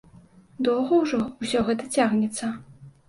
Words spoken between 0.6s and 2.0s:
Доўга ўжо ўсё гэта